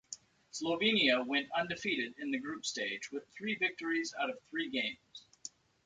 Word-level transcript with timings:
Slovenia 0.51 1.23
went 1.27 1.51
undefeated 1.51 2.15
in 2.17 2.31
the 2.31 2.39
group 2.39 2.65
stage 2.65 3.11
with 3.11 3.27
three 3.37 3.53
victories 3.53 4.15
out 4.19 4.31
of 4.31 4.39
three 4.49 4.67
games. 4.67 5.27